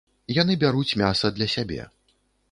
[0.35, 1.81] Яны бяруць мяса для сябе.